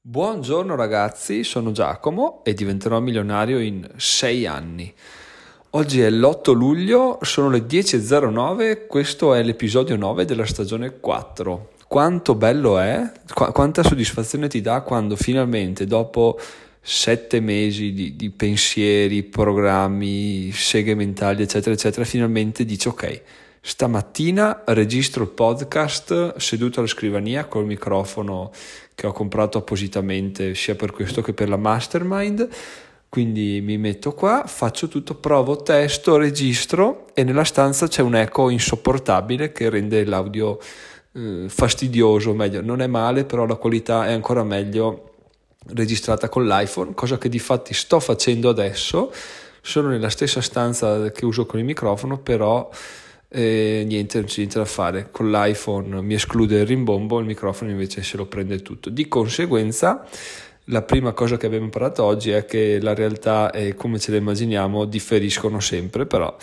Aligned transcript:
Buongiorno 0.00 0.76
ragazzi, 0.76 1.42
sono 1.42 1.72
Giacomo 1.72 2.42
e 2.44 2.54
diventerò 2.54 2.98
milionario 3.00 3.58
in 3.58 3.86
6 3.96 4.46
anni. 4.46 4.94
Oggi 5.70 6.00
è 6.00 6.08
l'8 6.08 6.54
luglio, 6.54 7.18
sono 7.22 7.50
le 7.50 7.66
10.09, 7.66 8.86
questo 8.86 9.34
è 9.34 9.42
l'episodio 9.42 9.96
9 9.96 10.24
della 10.24 10.46
stagione 10.46 11.00
4. 11.00 11.72
Quanto 11.88 12.36
bello 12.36 12.78
è, 12.78 13.12
qu- 13.34 13.52
quanta 13.52 13.82
soddisfazione 13.82 14.48
ti 14.48 14.60
dà 14.60 14.82
quando 14.82 15.16
finalmente 15.16 15.84
dopo 15.84 16.38
sette 16.80 17.40
mesi 17.40 17.92
di, 17.92 18.16
di 18.16 18.30
pensieri, 18.30 19.24
programmi, 19.24 20.52
seghe 20.52 20.94
mentali, 20.94 21.42
eccetera, 21.42 21.74
eccetera, 21.74 22.04
finalmente 22.06 22.64
dici 22.64 22.88
ok, 22.88 23.22
stamattina 23.68 24.62
registro 24.68 25.24
il 25.24 25.28
podcast 25.28 26.38
seduto 26.38 26.78
alla 26.78 26.88
scrivania 26.88 27.44
col 27.44 27.66
microfono 27.66 28.50
che 28.94 29.06
ho 29.06 29.12
comprato 29.12 29.58
appositamente 29.58 30.54
sia 30.54 30.74
per 30.74 30.90
questo 30.90 31.20
che 31.20 31.34
per 31.34 31.50
la 31.50 31.58
mastermind. 31.58 32.48
Quindi 33.10 33.60
mi 33.60 33.76
metto 33.76 34.14
qua, 34.14 34.44
faccio 34.46 34.88
tutto, 34.88 35.16
provo, 35.16 35.58
testo, 35.58 36.16
registro 36.16 37.08
e 37.12 37.24
nella 37.24 37.44
stanza 37.44 37.88
c'è 37.88 38.00
un 38.00 38.14
eco 38.14 38.48
insopportabile 38.48 39.52
che 39.52 39.68
rende 39.68 40.02
l'audio 40.06 40.58
eh, 41.12 41.44
fastidioso, 41.48 42.32
meglio, 42.32 42.62
non 42.62 42.80
è 42.80 42.86
male, 42.86 43.26
però 43.26 43.44
la 43.44 43.56
qualità 43.56 44.06
è 44.06 44.12
ancora 44.12 44.44
meglio 44.44 45.12
registrata 45.74 46.30
con 46.30 46.46
l'iPhone, 46.46 46.94
cosa 46.94 47.18
che 47.18 47.28
di 47.28 47.38
fatti 47.38 47.74
sto 47.74 48.00
facendo 48.00 48.48
adesso. 48.48 49.12
Sono 49.60 49.88
nella 49.88 50.08
stessa 50.08 50.40
stanza 50.40 51.10
che 51.10 51.26
uso 51.26 51.44
con 51.44 51.58
il 51.58 51.66
microfono, 51.66 52.16
però 52.16 52.70
e 53.28 53.84
niente, 53.86 54.18
non 54.18 54.26
c'è 54.26 54.38
niente 54.38 54.58
da 54.58 54.64
fare. 54.64 55.08
Con 55.10 55.30
l'iPhone 55.30 56.00
mi 56.02 56.14
esclude 56.14 56.60
il 56.60 56.66
rimbombo, 56.66 57.18
il 57.18 57.26
microfono 57.26 57.70
invece 57.70 58.02
se 58.02 58.16
lo 58.16 58.26
prende 58.26 58.60
tutto. 58.62 58.90
Di 58.90 59.06
conseguenza, 59.06 60.06
la 60.64 60.82
prima 60.82 61.12
cosa 61.12 61.36
che 61.36 61.46
abbiamo 61.46 61.64
imparato 61.64 62.04
oggi 62.04 62.30
è 62.30 62.44
che 62.44 62.78
la 62.80 62.94
realtà 62.94 63.50
e 63.50 63.74
come 63.74 63.98
ce 63.98 64.10
la 64.10 64.16
immaginiamo 64.16 64.84
differiscono 64.86 65.60
sempre, 65.60 66.06
però 66.06 66.34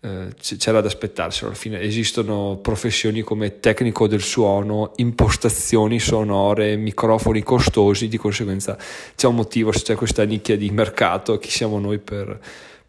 eh, 0.00 0.28
c'era 0.36 0.80
da 0.80 0.88
aspettarselo. 0.88 1.48
Alla 1.48 1.56
fine 1.56 1.80
esistono 1.80 2.58
professioni 2.60 3.22
come 3.22 3.60
tecnico 3.60 4.06
del 4.06 4.22
suono, 4.22 4.92
impostazioni 4.96 5.98
sonore, 5.98 6.76
microfoni 6.76 7.42
costosi, 7.42 8.08
di 8.08 8.18
conseguenza 8.18 8.76
c'è 9.14 9.26
un 9.26 9.36
motivo 9.36 9.72
se 9.72 9.82
c'è 9.82 9.94
questa 9.94 10.24
nicchia 10.24 10.56
di 10.56 10.70
mercato, 10.70 11.38
chi 11.38 11.50
siamo 11.50 11.78
noi 11.78 11.98
per 11.98 12.38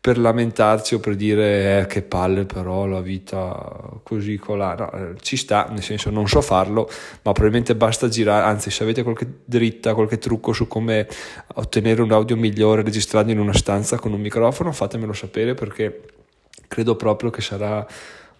per 0.08 0.20
lamentarci 0.20 0.96
o 0.96 1.00
per 1.02 1.18
dire 1.18 1.82
eh, 1.82 1.86
che 1.86 2.02
palle 2.02 2.46
però 2.46 2.86
la 2.86 3.02
vita 3.02 4.00
così 4.04 4.38
colà, 4.38 4.74
no, 4.74 4.92
eh, 4.94 5.16
ci 5.20 5.36
sta, 5.36 5.68
nel 5.70 5.84
senso 5.84 6.10
non 6.12 6.30
so 6.30 6.40
farlo, 6.40 6.90
ma 7.24 7.34
probabilmente 7.34 7.76
basta 7.76 8.08
girare, 8.08 8.46
anzi 8.46 8.72
se 8.72 8.84
avete 8.84 9.04
qualche 9.04 9.40
dritta, 9.44 9.94
qualche 9.94 10.18
trucco 10.18 10.54
su 10.54 10.66
come 10.70 11.10
ottenere 11.56 12.02
un 12.02 12.14
audio 12.14 12.38
migliore 12.38 12.84
registrato 12.84 13.32
in 13.32 13.40
una 13.40 13.52
stanza 13.52 13.98
con 14.00 14.14
un 14.14 14.22
microfono, 14.22 14.72
fatemelo 14.72 15.12
sapere 15.12 15.56
perché 15.56 16.04
credo 16.70 16.96
proprio 16.96 17.30
che 17.30 17.42
sarà 17.42 17.86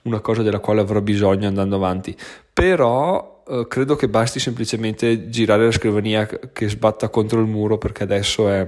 una 0.04 0.22
cosa 0.22 0.44
della 0.44 0.60
quale 0.60 0.80
avrò 0.80 1.02
bisogno 1.02 1.50
andando 1.50 1.76
avanti. 1.76 2.16
Però 2.54 3.37
eh, 3.50 3.66
credo 3.68 3.96
che 3.96 4.10
basti 4.10 4.40
semplicemente 4.40 5.30
girare 5.30 5.66
la 5.66 5.72
scrivania 5.72 6.26
che 6.26 6.70
sbatta 6.70 7.10
contro 7.10 7.40
il 7.40 7.48
muro 7.48 7.78
perché 7.78 8.04
adesso 8.04 8.50
è, 8.50 8.68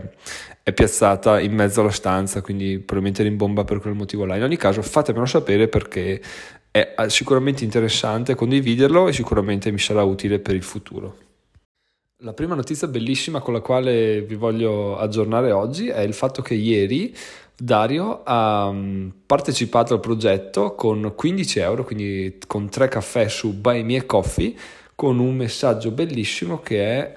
è 0.63 0.71
piazzata 0.71 1.39
in 1.39 1.53
mezzo 1.53 1.81
alla 1.81 1.91
stanza, 1.91 2.41
quindi 2.41 2.80
probabilmente 2.80 3.23
rimbomba 3.23 3.63
per 3.63 3.80
quel 3.80 3.94
motivo 3.94 4.25
là. 4.25 4.36
In 4.36 4.44
ogni 4.44 4.58
caso 4.58 4.81
fatemelo 4.81 5.25
sapere 5.25 5.67
perché 5.67 6.21
è 6.71 6.95
eh, 6.97 7.09
sicuramente 7.09 7.63
interessante 7.63 8.36
condividerlo 8.36 9.08
e 9.08 9.13
sicuramente 9.13 9.71
mi 9.71 9.80
sarà 9.80 10.03
utile 10.03 10.39
per 10.39 10.55
il 10.55 10.63
futuro. 10.63 11.17
La 12.21 12.33
prima 12.33 12.53
notizia 12.53 12.88
bellissima 12.88 13.39
con 13.39 13.53
la 13.53 13.61
quale 13.61 14.21
vi 14.21 14.36
voglio 14.36 14.97
aggiornare 14.97 15.52
oggi 15.52 15.88
è 15.88 16.02
il 16.02 16.14
fatto 16.14 16.41
che 16.41 16.53
ieri 16.53 17.16
Dario 17.61 18.21
ha 18.23 18.71
mm, 18.71 19.09
partecipato 19.25 19.93
al 19.93 19.99
progetto 19.99 20.75
con 20.75 21.14
15 21.15 21.59
euro, 21.59 21.83
quindi 21.83 22.37
con 22.47 22.70
tre 22.70 22.87
caffè 22.87 23.27
su 23.27 23.53
Buy 23.53 23.83
Me 23.83 24.05
Coffee, 24.05 24.55
con 24.95 25.20
un 25.20 25.36
messaggio 25.36 25.92
bellissimo 25.92 26.59
che 26.59 26.83
è 26.83 27.15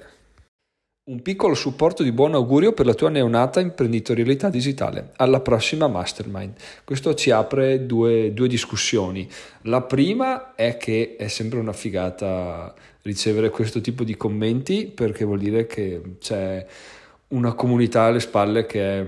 un 1.05 1.21
piccolo 1.21 1.53
supporto 1.53 2.01
di 2.01 2.13
buon 2.13 2.33
augurio 2.33 2.71
per 2.71 2.85
la 2.85 2.93
tua 2.93 3.09
neonata 3.09 3.59
imprenditorialità 3.59 4.49
digitale. 4.49 5.11
Alla 5.17 5.41
prossima 5.41 5.87
mastermind. 5.87 6.53
Questo 6.85 7.13
ci 7.13 7.29
apre 7.29 7.85
due, 7.85 8.33
due 8.33 8.47
discussioni. 8.47 9.27
La 9.63 9.81
prima 9.81 10.55
è 10.55 10.77
che 10.77 11.17
è 11.17 11.27
sempre 11.27 11.59
una 11.59 11.73
figata 11.73 12.73
ricevere 13.01 13.49
questo 13.49 13.81
tipo 13.81 14.05
di 14.05 14.15
commenti 14.15 14.85
perché 14.85 15.25
vuol 15.25 15.39
dire 15.39 15.65
che 15.65 16.01
c'è 16.19 16.65
una 17.29 17.53
comunità 17.53 18.03
alle 18.03 18.21
spalle 18.21 18.65
che 18.65 18.99
è, 18.99 19.05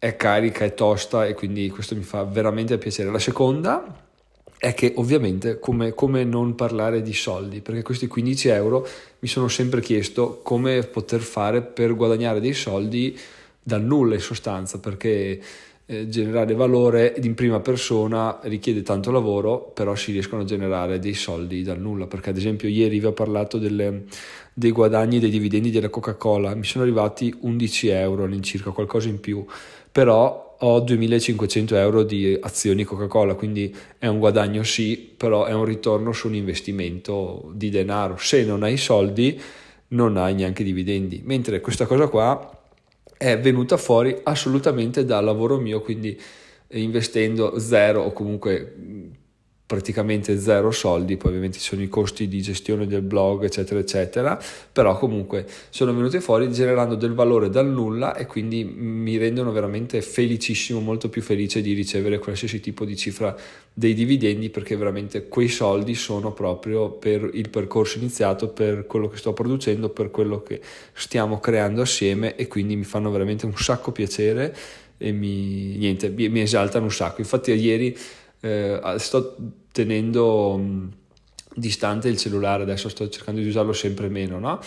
è 0.00 0.16
carica, 0.16 0.64
è 0.64 0.72
tosta 0.72 1.26
e 1.26 1.34
quindi 1.34 1.68
questo 1.68 1.94
mi 1.94 2.02
fa 2.02 2.24
veramente 2.24 2.78
piacere. 2.78 3.10
La 3.10 3.18
seconda 3.18 4.08
è 4.56 4.72
che 4.72 4.94
ovviamente 4.96 5.58
come, 5.58 5.92
come, 5.92 6.24
non 6.24 6.54
parlare 6.54 7.02
di 7.02 7.12
soldi, 7.12 7.60
perché 7.60 7.82
questi 7.82 8.06
15 8.06 8.48
euro 8.48 8.88
mi 9.18 9.28
sono 9.28 9.48
sempre 9.48 9.82
chiesto 9.82 10.40
come 10.42 10.84
poter 10.84 11.20
fare 11.20 11.60
per 11.60 11.94
guadagnare 11.94 12.40
dei 12.40 12.54
soldi 12.54 13.16
dal 13.62 13.82
nulla 13.82 14.14
in 14.14 14.22
sostanza, 14.22 14.80
perché 14.80 15.38
eh, 15.84 16.08
generare 16.08 16.54
valore 16.54 17.14
in 17.22 17.34
prima 17.34 17.60
persona 17.60 18.38
richiede 18.44 18.80
tanto 18.80 19.10
lavoro, 19.10 19.70
però 19.74 19.94
si 19.94 20.12
riescono 20.12 20.42
a 20.42 20.44
generare 20.46 20.98
dei 20.98 21.14
soldi 21.14 21.62
dal 21.62 21.78
nulla, 21.78 22.06
perché 22.06 22.30
ad 22.30 22.38
esempio 22.38 22.68
ieri 22.68 22.98
vi 22.98 23.06
ho 23.06 23.12
parlato 23.12 23.58
delle, 23.58 24.04
dei 24.54 24.70
guadagni 24.70 25.18
dei 25.18 25.30
dividendi 25.30 25.70
della 25.70 25.90
Coca-Cola, 25.90 26.54
mi 26.54 26.64
sono 26.64 26.84
arrivati 26.84 27.34
11 27.40 27.88
euro 27.88 28.24
all'incirca, 28.24 28.70
qualcosa 28.70 29.08
in 29.08 29.20
più, 29.20 29.44
però 29.90 30.56
ho 30.62 30.80
2500 30.80 31.76
euro 31.76 32.02
di 32.02 32.38
azioni 32.38 32.84
Coca-Cola, 32.84 33.34
quindi 33.34 33.74
è 33.98 34.06
un 34.06 34.18
guadagno 34.18 34.62
sì, 34.62 35.12
però 35.16 35.44
è 35.46 35.54
un 35.54 35.64
ritorno 35.64 36.12
su 36.12 36.28
un 36.28 36.34
investimento 36.34 37.50
di 37.54 37.70
denaro. 37.70 38.16
Se 38.18 38.44
non 38.44 38.62
hai 38.62 38.76
soldi, 38.76 39.40
non 39.88 40.16
hai 40.18 40.34
neanche 40.34 40.62
dividendi. 40.62 41.22
Mentre 41.24 41.60
questa 41.60 41.86
cosa 41.86 42.08
qua 42.08 42.58
è 43.16 43.38
venuta 43.38 43.76
fuori 43.76 44.18
assolutamente 44.22 45.04
dal 45.04 45.24
lavoro 45.24 45.58
mio, 45.58 45.80
quindi 45.80 46.18
investendo 46.72 47.58
zero 47.58 48.02
o 48.02 48.12
comunque 48.12 48.74
praticamente 49.70 50.36
zero 50.40 50.72
soldi, 50.72 51.16
poi 51.16 51.28
ovviamente 51.28 51.58
ci 51.58 51.64
sono 51.64 51.80
i 51.80 51.88
costi 51.88 52.26
di 52.26 52.42
gestione 52.42 52.88
del 52.88 53.02
blog, 53.02 53.44
eccetera, 53.44 53.78
eccetera, 53.78 54.42
però 54.72 54.98
comunque 54.98 55.46
sono 55.68 55.94
venute 55.94 56.20
fuori 56.20 56.50
generando 56.50 56.96
del 56.96 57.14
valore 57.14 57.50
dal 57.50 57.68
nulla 57.68 58.16
e 58.16 58.26
quindi 58.26 58.64
mi 58.64 59.16
rendono 59.16 59.52
veramente 59.52 60.02
felicissimo, 60.02 60.80
molto 60.80 61.08
più 61.08 61.22
felice 61.22 61.60
di 61.60 61.72
ricevere 61.72 62.18
qualsiasi 62.18 62.58
tipo 62.58 62.84
di 62.84 62.96
cifra 62.96 63.32
dei 63.72 63.94
dividendi 63.94 64.50
perché 64.50 64.76
veramente 64.76 65.28
quei 65.28 65.46
soldi 65.46 65.94
sono 65.94 66.32
proprio 66.32 66.90
per 66.90 67.30
il 67.32 67.48
percorso 67.48 67.98
iniziato, 67.98 68.48
per 68.48 68.86
quello 68.86 69.06
che 69.06 69.18
sto 69.18 69.32
producendo, 69.32 69.90
per 69.90 70.10
quello 70.10 70.42
che 70.42 70.60
stiamo 70.94 71.38
creando 71.38 71.82
assieme 71.82 72.34
e 72.34 72.48
quindi 72.48 72.74
mi 72.74 72.82
fanno 72.82 73.12
veramente 73.12 73.46
un 73.46 73.56
sacco 73.56 73.92
piacere 73.92 74.52
e 75.02 75.12
mi, 75.12 75.76
niente, 75.78 76.10
mi 76.10 76.40
esaltano 76.40 76.84
un 76.84 76.92
sacco. 76.92 77.22
Infatti 77.22 77.52
ieri 77.52 77.96
eh, 78.40 78.80
sto 78.96 79.36
tenendo 79.72 80.56
mh, 80.56 80.92
distante 81.54 82.08
il 82.08 82.16
cellulare, 82.16 82.62
adesso 82.62 82.88
sto 82.88 83.08
cercando 83.08 83.40
di 83.40 83.48
usarlo 83.48 83.72
sempre 83.72 84.08
meno, 84.08 84.38
no? 84.38 84.60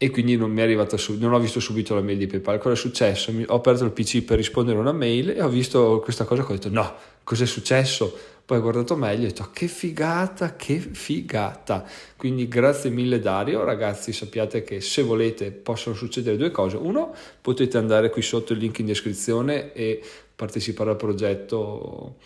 E 0.00 0.10
quindi 0.10 0.36
non 0.36 0.52
mi 0.52 0.60
è 0.60 0.62
arrivata 0.62 0.96
su, 0.96 1.18
non 1.18 1.32
ho 1.32 1.40
visto 1.40 1.58
subito 1.58 1.94
la 1.94 2.00
mail 2.00 2.18
di 2.18 2.28
PayPal. 2.28 2.58
Cosa 2.58 2.74
è 2.74 2.76
successo? 2.76 3.32
ho 3.46 3.54
aperto 3.56 3.84
il 3.84 3.90
PC 3.90 4.22
per 4.22 4.36
rispondere 4.36 4.78
a 4.78 4.80
una 4.80 4.92
mail 4.92 5.30
e 5.30 5.42
ho 5.42 5.48
visto 5.48 6.00
questa 6.00 6.24
cosa 6.24 6.42
e 6.42 6.44
ho 6.44 6.48
detto 6.48 6.70
no, 6.70 6.94
cos'è 7.24 7.46
successo? 7.46 8.16
Poi 8.44 8.58
ho 8.58 8.60
guardato 8.62 8.96
meglio 8.96 9.22
e 9.22 9.24
ho 9.24 9.28
detto 9.28 9.50
che 9.52 9.66
figata, 9.66 10.54
che 10.54 10.78
figata. 10.78 11.84
Quindi 12.16 12.46
grazie 12.48 12.90
mille 12.90 13.18
Dario, 13.18 13.64
ragazzi 13.64 14.12
sappiate 14.12 14.62
che 14.62 14.80
se 14.80 15.02
volete 15.02 15.50
possono 15.50 15.96
succedere 15.96 16.36
due 16.36 16.50
cose. 16.52 16.76
Uno, 16.76 17.12
potete 17.42 17.76
andare 17.76 18.08
qui 18.08 18.22
sotto 18.22 18.52
il 18.52 18.60
link 18.60 18.78
in 18.78 18.86
descrizione 18.86 19.72
e 19.72 20.00
partecipare 20.34 20.90
al 20.90 20.96
progetto 20.96 22.18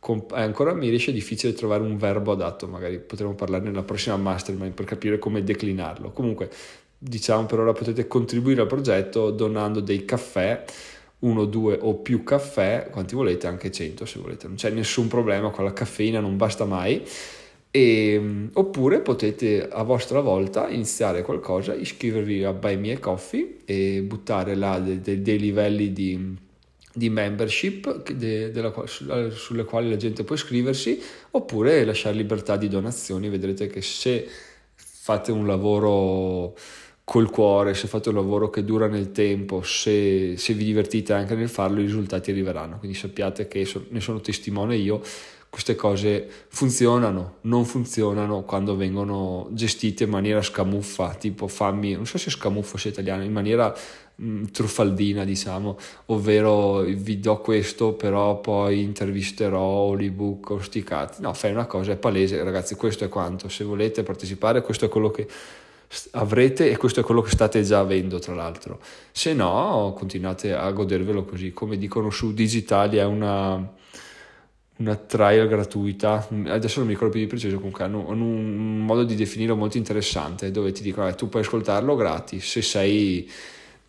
comp- 0.00 0.32
ancora 0.32 0.72
mi 0.74 0.88
riesce 0.88 1.12
difficile 1.12 1.52
trovare 1.52 1.82
un 1.82 1.96
verbo 1.96 2.32
adatto, 2.32 2.66
magari 2.66 2.98
potremo 2.98 3.34
parlarne 3.34 3.68
nella 3.68 3.84
prossima 3.84 4.16
mastermind 4.16 4.72
per 4.72 4.86
capire 4.86 5.18
come 5.18 5.44
declinarlo. 5.44 6.10
Comunque, 6.10 6.50
diciamo 6.98 7.46
per 7.46 7.60
ora 7.60 7.72
potete 7.72 8.08
contribuire 8.08 8.62
al 8.62 8.66
progetto 8.66 9.30
donando 9.30 9.80
dei 9.80 10.04
caffè, 10.04 10.64
uno, 11.20 11.44
due 11.44 11.78
o 11.80 11.96
più 11.96 12.24
caffè, 12.24 12.88
quanti 12.90 13.14
volete, 13.14 13.46
anche 13.46 13.70
100 13.70 14.06
se 14.06 14.18
volete, 14.18 14.46
non 14.46 14.56
c'è 14.56 14.70
nessun 14.70 15.06
problema 15.06 15.50
con 15.50 15.64
la 15.64 15.72
caffeina, 15.72 16.18
non 16.18 16.36
basta 16.36 16.64
mai. 16.64 17.06
E, 17.72 18.48
oppure 18.52 19.00
potete 19.00 19.68
a 19.68 19.82
vostra 19.84 20.20
volta 20.20 20.68
iniziare 20.68 21.22
qualcosa, 21.22 21.74
iscrivervi 21.74 22.42
a 22.42 22.52
Buy 22.52 22.76
Me 22.76 22.92
a 22.92 22.98
Coffee 22.98 23.58
e 23.64 24.02
buttare 24.02 24.56
là 24.56 24.80
dei, 24.80 25.22
dei 25.22 25.38
livelli 25.38 25.92
di 25.92 26.48
di 26.92 27.08
membership 27.08 28.10
de, 28.10 28.50
de 28.50 28.60
la, 28.60 28.72
sulle 29.30 29.64
quali 29.64 29.88
la 29.88 29.96
gente 29.96 30.24
può 30.24 30.34
iscriversi 30.34 31.00
oppure 31.30 31.84
lasciare 31.84 32.16
libertà 32.16 32.56
di 32.56 32.68
donazioni 32.68 33.28
vedrete 33.28 33.68
che 33.68 33.80
se 33.80 34.28
fate 34.74 35.32
un 35.32 35.46
lavoro 35.46 36.54
col 37.10 37.28
cuore, 37.28 37.74
se 37.74 37.88
fate 37.88 38.10
un 38.10 38.14
lavoro 38.14 38.50
che 38.50 38.64
dura 38.64 38.86
nel 38.86 39.10
tempo, 39.10 39.62
se, 39.62 40.36
se 40.36 40.54
vi 40.54 40.62
divertite 40.62 41.12
anche 41.12 41.34
nel 41.34 41.48
farlo, 41.48 41.80
i 41.80 41.84
risultati 41.84 42.30
arriveranno. 42.30 42.78
Quindi 42.78 42.96
sappiate 42.96 43.48
che 43.48 43.64
so, 43.64 43.86
ne 43.88 43.98
sono 43.98 44.20
testimone 44.20 44.76
io, 44.76 45.02
queste 45.48 45.74
cose 45.74 46.28
funzionano, 46.46 47.38
non 47.42 47.64
funzionano 47.64 48.42
quando 48.42 48.76
vengono 48.76 49.48
gestite 49.50 50.04
in 50.04 50.10
maniera 50.10 50.40
scamuffa, 50.40 51.14
tipo 51.14 51.48
fammi, 51.48 51.94
non 51.94 52.06
so 52.06 52.16
se 52.16 52.30
scamuffo 52.30 52.76
sia 52.76 52.90
italiano, 52.90 53.24
in 53.24 53.32
maniera 53.32 53.76
mm, 54.20 54.44
truffaldina, 54.52 55.24
diciamo, 55.24 55.78
ovvero 56.06 56.80
vi 56.80 57.20
do 57.20 57.38
questo, 57.38 57.92
però 57.92 58.40
poi 58.40 58.82
intervisterò 58.82 59.94
l'ebook 59.94 60.50
o 60.50 60.60
sti 60.60 60.82
cazzi. 60.82 61.22
No, 61.22 61.32
fai 61.34 61.52
una 61.52 61.66
cosa, 61.66 61.92
è 61.92 61.96
palese, 61.96 62.42
ragazzi, 62.42 62.74
questo 62.74 63.04
è 63.04 63.08
quanto. 63.08 63.48
Se 63.48 63.64
volete 63.64 64.02
partecipare, 64.02 64.62
questo 64.62 64.86
è 64.86 64.88
quello 64.88 65.10
che 65.10 65.26
avrete 66.12 66.70
e 66.70 66.76
questo 66.76 67.00
è 67.00 67.02
quello 67.02 67.20
che 67.20 67.30
state 67.30 67.62
già 67.62 67.80
avendo 67.80 68.18
tra 68.18 68.34
l'altro. 68.34 68.80
Se 69.10 69.34
no 69.34 69.94
continuate 69.96 70.52
a 70.54 70.70
godervelo 70.70 71.24
così. 71.24 71.52
Come 71.52 71.76
dicono 71.76 72.10
su 72.10 72.32
Digitalia 72.32 73.02
è 73.02 73.06
una, 73.06 73.72
una 74.76 74.96
trial 74.96 75.48
gratuita. 75.48 76.28
Adesso 76.46 76.78
non 76.78 76.86
mi 76.86 76.92
ricordo 76.94 77.12
più 77.12 77.20
di 77.20 77.26
preciso 77.26 77.56
comunque 77.56 77.84
hanno 77.84 78.08
un 78.08 78.84
modo 78.84 79.02
di 79.04 79.16
definirlo 79.16 79.56
molto 79.56 79.78
interessante 79.78 80.50
dove 80.50 80.72
ti 80.72 80.82
dicono 80.82 81.08
eh, 81.08 81.14
tu 81.14 81.28
puoi 81.28 81.42
ascoltarlo 81.42 81.96
gratis. 81.96 82.48
Se 82.48 82.62
sei 82.62 83.28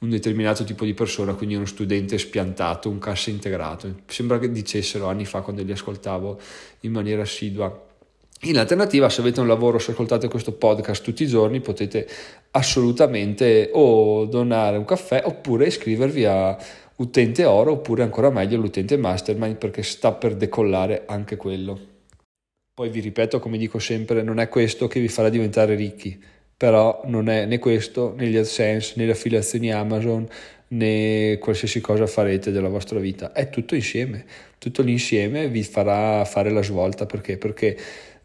un 0.02 0.10
determinato 0.10 0.64
tipo 0.64 0.84
di 0.84 0.94
persona, 0.94 1.34
quindi 1.34 1.56
uno 1.56 1.66
studente 1.66 2.18
spiantato, 2.18 2.90
un 2.90 2.98
cassa 2.98 3.30
integrato. 3.30 4.02
Sembra 4.08 4.40
che 4.40 4.52
dicessero 4.52 5.08
anni 5.08 5.26
fa 5.26 5.42
quando 5.42 5.64
li 5.64 5.72
ascoltavo 5.72 6.40
in 6.82 6.92
maniera 6.92 7.22
assidua. 7.22 7.90
In 8.46 8.58
alternativa, 8.58 9.08
se 9.10 9.22
avete 9.22 9.40
un 9.40 9.48
lavoro, 9.48 9.78
se 9.78 9.92
ascoltate 9.92 10.28
questo 10.28 10.54
podcast 10.54 11.04
tutti 11.04 11.22
i 11.22 11.28
giorni, 11.28 11.62
potete 11.62 12.08
assolutamente 12.52 13.70
o 13.74 14.26
donare 14.26 14.78
un 14.78 14.86
caffè 14.86 15.22
oppure 15.24 15.68
iscrivervi 15.68 16.26
a 16.26 16.58
utente 16.96 17.46
oro 17.46 17.74
oppure 17.74 18.02
ancora 18.02 18.32
meglio 18.32 18.58
l'utente 18.58 18.98
mastermind 18.98 19.58
perché 19.58 19.84
sta 19.84 20.14
per 20.14 20.36
decollare 20.36 21.04
anche 21.06 21.36
quello. 21.36 21.90
Poi 22.74 22.90
vi 22.90 23.02
ripeto, 23.02 23.40
come 23.40 23.60
dico 23.60 23.78
sempre, 23.78 24.24
non 24.24 24.40
è 24.40 24.50
questo 24.50 24.88
che 24.88 25.00
vi 25.00 25.08
farà 25.08 25.30
diventare 25.30 25.76
ricchi, 25.76 26.20
però 26.62 27.02
non 27.06 27.28
è 27.28 27.48
né 27.48 27.58
questo, 27.58 28.14
né 28.16 28.28
gli 28.28 28.38
AdSense, 28.38 28.94
né 28.98 29.06
le 29.08 29.14
affiliazioni 29.14 29.72
Amazon, 29.72 30.28
né 30.68 31.40
qualsiasi 31.40 31.82
cosa 31.82 32.06
farete 32.06 32.52
della 32.52 32.68
vostra 32.68 33.00
vita. 33.00 33.32
È 33.32 33.50
tutto 33.50 33.74
insieme, 33.74 34.26
tutto 34.60 34.84
l'insieme 34.84 35.48
vi 35.48 35.64
farà 35.64 36.24
fare 36.24 36.52
la 36.52 36.62
svolta 36.62 37.08
perché? 37.08 37.40
Perché 37.40 37.76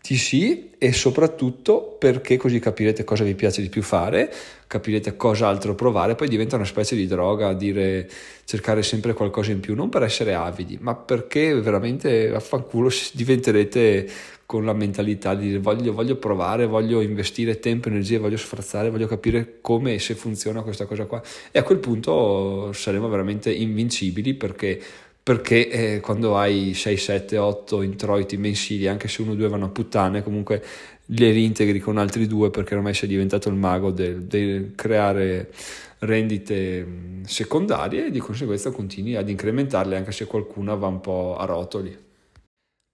TC 0.02 0.76
e 0.76 0.92
soprattutto 0.92 1.96
perché 1.98 2.36
così 2.36 2.58
capirete 2.58 3.04
cosa 3.04 3.24
vi 3.24 3.34
piace 3.34 3.62
di 3.62 3.70
più 3.70 3.82
fare, 3.82 4.30
capirete 4.66 5.16
cosa 5.16 5.48
altro 5.48 5.74
provare, 5.74 6.14
poi 6.14 6.28
diventa 6.28 6.56
una 6.56 6.66
specie 6.66 6.94
di 6.94 7.06
droga 7.06 7.54
dire 7.54 8.06
cercare 8.44 8.82
sempre 8.82 9.14
qualcosa 9.14 9.50
in 9.50 9.60
più, 9.60 9.74
non 9.74 9.88
per 9.88 10.02
essere 10.02 10.34
avidi, 10.34 10.76
ma 10.78 10.94
perché 10.94 11.58
veramente 11.58 12.34
affanculo 12.34 12.90
diventerete 13.12 14.06
con 14.46 14.64
la 14.64 14.72
mentalità 14.72 15.34
di 15.34 15.48
dire 15.48 15.58
voglio, 15.58 15.92
voglio 15.92 16.16
provare, 16.16 16.66
voglio 16.66 17.00
investire 17.00 17.58
tempo, 17.58 17.88
energie, 17.88 18.18
voglio 18.18 18.36
sfrazzare, 18.36 18.90
voglio 18.90 19.08
capire 19.08 19.58
come 19.60 19.94
e 19.94 19.98
se 19.98 20.14
funziona 20.14 20.62
questa 20.62 20.86
cosa 20.86 21.04
qua 21.04 21.20
e 21.50 21.58
a 21.58 21.62
quel 21.64 21.78
punto 21.78 22.72
saremo 22.72 23.08
veramente 23.08 23.52
invincibili 23.52 24.34
perché 24.34 24.80
perché 25.26 25.68
eh, 25.68 26.00
quando 26.00 26.38
hai 26.38 26.72
6, 26.72 26.96
7, 26.96 27.36
8 27.36 27.82
introiti 27.82 28.36
mensili, 28.36 28.86
anche 28.86 29.08
se 29.08 29.22
uno 29.22 29.32
o 29.32 29.34
due 29.34 29.48
vanno 29.48 29.64
a 29.64 29.70
puttane, 29.70 30.22
comunque 30.22 30.62
li 31.06 31.32
reintegri 31.32 31.80
con 31.80 31.98
altri 31.98 32.28
due 32.28 32.50
perché 32.50 32.76
ormai 32.76 32.94
sei 32.94 33.08
diventato 33.08 33.48
il 33.48 33.56
mago 33.56 33.90
del, 33.90 34.72
creare 34.76 35.50
rendite 35.98 36.86
secondarie 37.24 38.06
e 38.06 38.10
di 38.12 38.20
conseguenza 38.20 38.70
continui 38.70 39.16
ad 39.16 39.28
incrementarle 39.28 39.96
anche 39.96 40.12
se 40.12 40.26
qualcuna 40.26 40.74
va 40.74 40.86
un 40.86 41.00
po' 41.00 41.36
a 41.36 41.44
rotoli. 41.44 42.05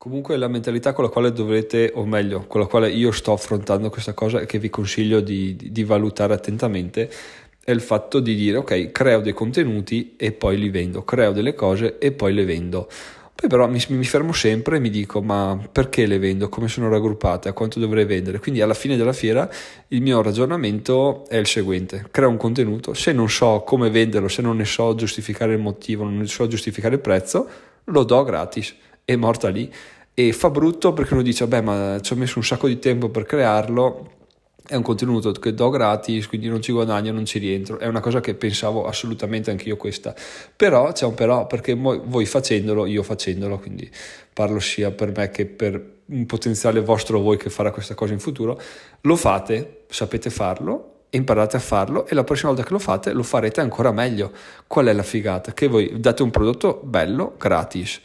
Comunque 0.02 0.36
la 0.36 0.48
mentalità 0.48 0.92
con 0.92 1.04
la 1.04 1.10
quale 1.10 1.30
dovrete, 1.30 1.92
o 1.94 2.04
meglio, 2.04 2.44
con 2.48 2.60
la 2.60 2.66
quale 2.66 2.90
io 2.90 3.12
sto 3.12 3.30
affrontando 3.30 3.88
questa 3.88 4.14
cosa 4.14 4.40
e 4.40 4.46
che 4.46 4.58
vi 4.58 4.68
consiglio 4.68 5.20
di, 5.20 5.56
di, 5.56 5.84
valutare 5.84 6.34
attentamente 6.34 7.08
è 7.62 7.70
il 7.70 7.80
fatto 7.80 8.18
di 8.18 8.34
dire 8.34 8.56
ok, 8.56 8.90
creo 8.90 9.20
dei 9.20 9.32
contenuti 9.32 10.14
e 10.16 10.32
poi 10.32 10.58
li 10.58 10.70
vendo, 10.70 11.04
creo 11.04 11.30
delle 11.30 11.54
cose 11.54 11.98
e 12.00 12.10
poi 12.10 12.34
le 12.34 12.44
vendo. 12.44 12.88
Poi 13.32 13.48
però 13.48 13.68
mi, 13.68 13.80
mi, 13.90 14.02
fermo 14.02 14.32
sempre 14.32 14.78
e 14.78 14.80
mi 14.80 14.90
dico 14.90 15.22
ma 15.22 15.56
perché 15.70 16.04
le 16.06 16.18
vendo, 16.18 16.48
come 16.48 16.66
sono 16.66 16.88
raggruppate, 16.88 17.48
a 17.48 17.52
quanto 17.52 17.78
dovrei 17.78 18.04
vendere. 18.04 18.40
Quindi 18.40 18.60
alla 18.60 18.74
fine 18.74 18.96
della 18.96 19.12
fiera 19.12 19.48
il 19.86 20.02
mio 20.02 20.20
ragionamento 20.20 21.24
è 21.28 21.36
il 21.36 21.46
seguente, 21.46 22.06
creo 22.10 22.28
un 22.28 22.38
contenuto, 22.38 22.92
se 22.92 23.12
non 23.12 23.30
so 23.30 23.62
come 23.64 23.88
venderlo, 23.88 24.26
se 24.26 24.42
non 24.42 24.56
ne 24.56 24.64
so 24.64 24.96
giustificare 24.96 25.52
il 25.52 25.60
motivo, 25.60 26.02
non 26.02 26.16
ne 26.16 26.26
so 26.26 26.48
giustificare 26.48 26.96
il 26.96 27.00
prezzo, 27.00 27.48
lo 27.84 28.02
do 28.02 28.24
gratis, 28.24 28.74
è 29.04 29.16
morta 29.16 29.48
lì. 29.48 29.72
E 30.14 30.32
fa 30.32 30.50
brutto 30.50 30.92
perché 30.92 31.14
uno 31.14 31.22
dice, 31.22 31.46
vabbè 31.46 31.62
ma 31.62 32.00
ci 32.00 32.12
ho 32.12 32.16
messo 32.16 32.38
un 32.38 32.44
sacco 32.44 32.68
di 32.68 32.78
tempo 32.78 33.08
per 33.08 33.24
crearlo, 33.24 34.10
è 34.66 34.74
un 34.74 34.82
contenuto 34.82 35.32
che 35.32 35.54
do 35.54 35.70
gratis, 35.70 36.28
quindi 36.28 36.48
non 36.48 36.62
ci 36.62 36.72
guadagno, 36.72 37.12
non 37.12 37.24
ci 37.24 37.38
rientro. 37.38 37.78
È 37.78 37.86
una 37.86 38.00
cosa 38.00 38.20
che 38.20 38.34
pensavo 38.34 38.86
assolutamente 38.86 39.50
anch'io 39.50 39.76
questa. 39.76 40.14
Però 40.54 40.92
c'è 40.92 41.04
un 41.04 41.14
però 41.14 41.46
perché 41.46 41.74
voi 41.74 42.26
facendolo, 42.26 42.86
io 42.86 43.02
facendolo, 43.02 43.58
quindi 43.58 43.90
parlo 44.32 44.60
sia 44.60 44.90
per 44.90 45.12
me 45.14 45.30
che 45.30 45.46
per 45.46 46.00
un 46.06 46.26
potenziale 46.26 46.80
vostro 46.80 47.20
voi 47.20 47.36
che 47.38 47.50
farà 47.50 47.70
questa 47.70 47.94
cosa 47.94 48.12
in 48.12 48.20
futuro, 48.20 48.60
lo 49.02 49.16
fate, 49.16 49.84
sapete 49.88 50.30
farlo, 50.30 51.04
imparate 51.10 51.56
a 51.56 51.60
farlo 51.60 52.06
e 52.06 52.14
la 52.14 52.24
prossima 52.24 52.50
volta 52.50 52.64
che 52.64 52.72
lo 52.72 52.78
fate 52.78 53.12
lo 53.12 53.22
farete 53.22 53.60
ancora 53.60 53.92
meglio. 53.92 54.32
Qual 54.66 54.86
è 54.86 54.92
la 54.92 55.02
figata? 55.02 55.52
Che 55.52 55.66
voi 55.66 55.98
date 55.98 56.22
un 56.22 56.30
prodotto 56.30 56.80
bello, 56.84 57.34
gratis 57.36 58.00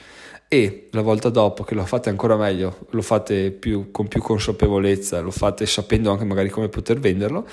e 0.48 0.88
la 0.92 1.02
volta 1.02 1.30
dopo 1.30 1.64
che 1.64 1.76
lo 1.76 1.86
fate 1.86 2.10
ancora 2.10 2.38
meglio, 2.38 2.88
lo 2.92 3.02
fate 3.02 3.52
più, 3.52 3.92
con 3.92 4.08
più 4.08 4.22
consapevolezza, 4.22 5.20
lo 5.20 5.32
fate 5.32 5.66
sapendo 5.66 6.12
anche 6.12 6.24
magari 6.24 6.50
come 6.50 6.70
poter 6.70 7.00
venderlo, 7.00 7.46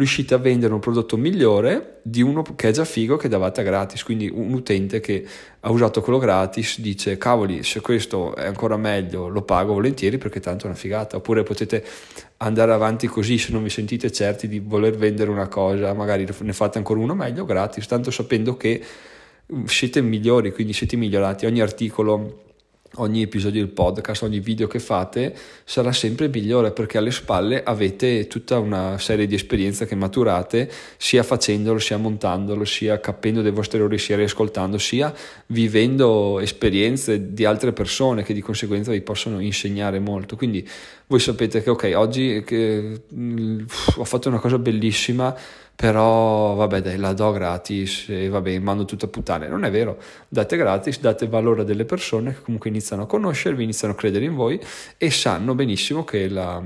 riuscite 0.00 0.34
a 0.34 0.38
vendere 0.38 0.72
un 0.72 0.80
prodotto 0.80 1.16
migliore 1.16 2.00
di 2.02 2.22
uno 2.22 2.42
che 2.56 2.68
è 2.68 2.72
già 2.72 2.84
figo 2.84 3.16
che 3.16 3.28
davate 3.28 3.60
a 3.60 3.64
gratis. 3.64 4.02
Quindi 4.02 4.30
un 4.32 4.52
utente 4.52 4.98
che 4.98 5.24
ha 5.60 5.70
usato 5.70 6.00
quello 6.00 6.18
gratis 6.18 6.80
dice 6.80 7.18
cavoli 7.18 7.62
se 7.62 7.80
questo 7.80 8.34
è 8.34 8.46
ancora 8.46 8.78
meglio 8.78 9.28
lo 9.28 9.42
pago 9.42 9.74
volentieri 9.74 10.16
perché 10.16 10.40
tanto 10.40 10.64
è 10.64 10.68
una 10.68 10.76
figata. 10.76 11.16
Oppure 11.16 11.42
potete 11.42 11.84
andare 12.38 12.72
avanti 12.72 13.06
così 13.06 13.36
se 13.38 13.52
non 13.52 13.62
vi 13.62 13.70
sentite 13.70 14.10
certi 14.10 14.48
di 14.48 14.58
voler 14.58 14.96
vendere 14.96 15.30
una 15.30 15.48
cosa, 15.48 15.92
magari 15.92 16.26
ne 16.40 16.52
fate 16.52 16.78
ancora 16.78 16.98
uno 16.98 17.14
meglio 17.14 17.44
gratis, 17.44 17.86
tanto 17.86 18.10
sapendo 18.10 18.56
che 18.56 18.82
siete 19.66 20.00
migliori, 20.00 20.52
quindi 20.52 20.72
siete 20.72 20.96
migliorati. 20.96 21.46
Ogni 21.46 21.60
articolo, 21.60 22.44
ogni 22.96 23.22
episodio 23.22 23.60
del 23.60 23.70
podcast, 23.70 24.22
ogni 24.22 24.40
video 24.40 24.66
che 24.66 24.78
fate 24.78 25.34
sarà 25.64 25.92
sempre 25.92 26.28
migliore 26.28 26.72
perché 26.72 26.98
alle 26.98 27.10
spalle 27.10 27.62
avete 27.62 28.26
tutta 28.26 28.58
una 28.58 28.98
serie 28.98 29.26
di 29.26 29.34
esperienze 29.34 29.86
che 29.86 29.94
maturate 29.94 30.70
sia 30.96 31.22
facendolo, 31.22 31.78
sia 31.78 31.96
montandolo, 31.96 32.64
sia 32.64 33.00
capendo 33.00 33.42
dei 33.42 33.52
vostri 33.52 33.78
errori, 33.78 33.98
sia 33.98 34.16
riascoltando, 34.16 34.78
sia 34.78 35.12
vivendo 35.46 36.40
esperienze 36.40 37.32
di 37.32 37.44
altre 37.44 37.72
persone 37.72 38.22
che 38.22 38.34
di 38.34 38.40
conseguenza 38.40 38.92
vi 38.92 39.00
possono 39.02 39.40
insegnare 39.40 39.98
molto. 39.98 40.36
Quindi 40.36 40.66
voi 41.06 41.20
sapete 41.20 41.62
che 41.62 41.70
ok, 41.70 41.92
oggi 41.96 42.42
che, 42.44 43.02
mh, 43.08 43.64
ho 43.96 44.04
fatto 44.04 44.28
una 44.28 44.38
cosa 44.38 44.58
bellissima 44.58 45.36
però 45.80 46.56
vabbè 46.56 46.82
dai 46.82 46.98
la 46.98 47.14
do 47.14 47.32
gratis 47.32 48.04
e 48.08 48.28
vabbè 48.28 48.58
mando 48.58 48.84
tutto 48.84 49.06
a 49.06 49.08
puttane. 49.08 49.48
Non 49.48 49.64
è 49.64 49.70
vero. 49.70 49.96
Date 50.28 50.58
gratis 50.58 51.00
date 51.00 51.26
valore 51.26 51.62
a 51.62 51.64
delle 51.64 51.86
persone 51.86 52.34
che 52.34 52.42
comunque 52.42 52.68
iniziano 52.68 53.04
a 53.04 53.06
conoscervi 53.06 53.62
iniziano 53.62 53.94
a 53.94 53.96
credere 53.96 54.26
in 54.26 54.34
voi 54.34 54.60
e 54.98 55.10
sanno 55.10 55.54
benissimo 55.54 56.04
che 56.04 56.28
la, 56.28 56.62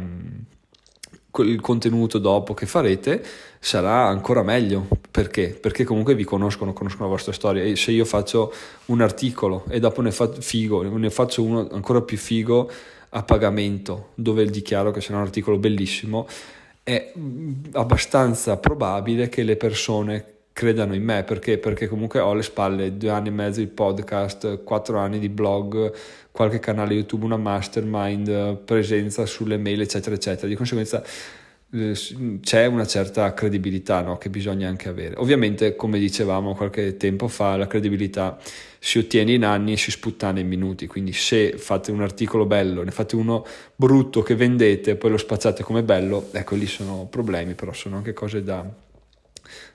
il 1.36 1.60
contenuto 1.60 2.18
dopo 2.18 2.54
che 2.54 2.66
farete 2.66 3.24
sarà 3.60 4.08
ancora 4.08 4.42
meglio. 4.42 4.88
Perché? 5.12 5.50
Perché 5.50 5.84
comunque 5.84 6.16
vi 6.16 6.24
conoscono, 6.24 6.72
conoscono 6.72 7.04
la 7.04 7.14
vostra 7.14 7.32
storia. 7.32 7.62
E 7.62 7.76
se 7.76 7.92
io 7.92 8.04
faccio 8.04 8.52
un 8.86 9.00
articolo 9.00 9.64
e 9.68 9.78
dopo 9.78 10.02
ne, 10.02 10.10
fa, 10.10 10.28
figo, 10.28 10.82
ne 10.82 11.10
faccio 11.10 11.44
uno 11.44 11.68
ancora 11.70 12.00
più 12.02 12.16
figo 12.16 12.68
a 13.10 13.22
pagamento 13.22 14.08
dove 14.16 14.44
dichiaro 14.46 14.90
che 14.90 15.00
sarà 15.00 15.18
un 15.18 15.24
articolo 15.26 15.56
bellissimo 15.56 16.26
è 16.84 17.12
abbastanza 17.72 18.58
probabile 18.58 19.30
che 19.30 19.42
le 19.42 19.56
persone 19.56 20.32
credano 20.52 20.94
in 20.94 21.02
me 21.02 21.24
perché? 21.24 21.58
perché 21.58 21.88
comunque 21.88 22.20
ho 22.20 22.30
alle 22.30 22.42
spalle 22.42 22.96
due 22.96 23.08
anni 23.08 23.28
e 23.28 23.32
mezzo 23.32 23.60
di 23.60 23.66
podcast, 23.66 24.62
quattro 24.62 24.98
anni 24.98 25.18
di 25.18 25.30
blog, 25.30 25.92
qualche 26.30 26.60
canale 26.60 26.94
YouTube, 26.94 27.24
una 27.24 27.38
mastermind, 27.38 28.58
presenza 28.58 29.24
sulle 29.24 29.56
mail, 29.56 29.80
eccetera, 29.80 30.14
eccetera. 30.14 30.46
Di 30.46 30.54
conseguenza 30.54 31.02
c'è 32.40 32.66
una 32.66 32.86
certa 32.86 33.34
credibilità 33.34 34.00
no? 34.00 34.16
che 34.16 34.30
bisogna 34.30 34.68
anche 34.68 34.88
avere. 34.88 35.16
Ovviamente, 35.16 35.74
come 35.74 35.98
dicevamo 35.98 36.54
qualche 36.54 36.96
tempo 36.96 37.26
fa, 37.26 37.56
la 37.56 37.66
credibilità 37.66 38.38
si 38.78 38.98
ottiene 38.98 39.32
in 39.32 39.44
anni 39.44 39.72
e 39.72 39.76
si 39.76 39.90
sputtana 39.90 40.38
in 40.38 40.46
minuti. 40.46 40.86
Quindi, 40.86 41.12
se 41.12 41.58
fate 41.58 41.90
un 41.90 42.02
articolo 42.02 42.46
bello, 42.46 42.84
ne 42.84 42.92
fate 42.92 43.16
uno 43.16 43.44
brutto 43.74 44.22
che 44.22 44.36
vendete 44.36 44.92
e 44.92 44.96
poi 44.96 45.10
lo 45.10 45.16
spacciate 45.16 45.64
come 45.64 45.82
bello, 45.82 46.28
ecco 46.32 46.54
lì 46.54 46.66
sono 46.66 47.08
problemi, 47.10 47.54
però 47.54 47.72
sono 47.72 47.96
anche 47.96 48.12
cose 48.12 48.44
da, 48.44 48.64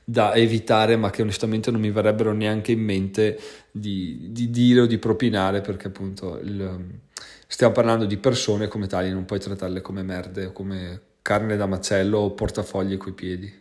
da 0.01 0.33
evitare, 0.35 0.95
ma 0.95 1.09
che 1.09 1.21
onestamente 1.21 1.69
non 1.69 1.81
mi 1.81 1.91
verrebbero 1.91 2.31
neanche 2.31 2.71
in 2.71 2.81
mente 2.81 3.37
di, 3.71 4.29
di 4.31 4.49
dire 4.49 4.81
o 4.81 4.85
di 4.85 4.99
propinare, 4.99 5.59
perché 5.59 5.87
appunto 5.87 6.39
il, 6.41 6.99
stiamo 7.45 7.73
parlando 7.73 8.05
di 8.05 8.15
persone 8.15 8.69
come 8.69 8.87
tali, 8.87 9.11
non 9.11 9.25
puoi 9.25 9.39
trattarle 9.39 9.81
come 9.81 10.01
merde 10.01 10.45
o 10.45 10.51
come 10.53 11.01
carne 11.29 11.57
da 11.57 11.67
macello 11.67 12.17
o 12.17 12.31
portafogli 12.31 12.97
coi 12.97 13.13
piedi. 13.13 13.53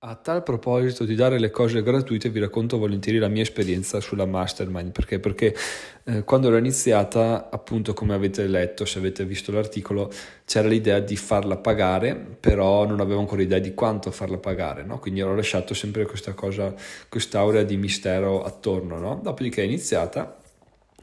A 0.00 0.16
tal 0.16 0.42
proposito 0.42 1.06
di 1.06 1.14
dare 1.14 1.38
le 1.38 1.48
cose 1.48 1.82
gratuite 1.82 2.28
vi 2.28 2.40
racconto 2.40 2.76
volentieri 2.76 3.16
la 3.16 3.28
mia 3.28 3.40
esperienza 3.40 4.00
sulla 4.00 4.26
mastermind 4.26 4.92
perché, 4.92 5.18
perché 5.18 5.56
eh, 6.04 6.24
quando 6.24 6.50
l'ho 6.50 6.58
iniziata 6.58 7.48
appunto 7.50 7.94
come 7.94 8.12
avete 8.12 8.46
letto 8.46 8.84
se 8.84 8.98
avete 8.98 9.24
visto 9.24 9.50
l'articolo 9.50 10.12
c'era 10.44 10.68
l'idea 10.68 11.00
di 11.00 11.16
farla 11.16 11.56
pagare 11.56 12.14
però 12.14 12.86
non 12.86 13.00
avevo 13.00 13.20
ancora 13.20 13.40
idea 13.40 13.58
di 13.58 13.72
quanto 13.72 14.10
farla 14.10 14.36
pagare 14.36 14.84
no? 14.84 14.98
quindi 14.98 15.22
ho 15.22 15.34
lasciato 15.34 15.72
sempre 15.72 16.04
questa 16.04 16.34
cosa 16.34 16.74
quest'aurea 17.08 17.62
di 17.62 17.78
mistero 17.78 18.44
attorno 18.44 18.98
no? 18.98 19.20
dopodiché 19.22 19.62
è 19.62 19.64
iniziata 19.64 20.38